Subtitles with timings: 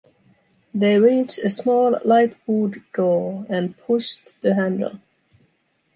[0.73, 4.99] They reached a small light wood door and pushed the handle.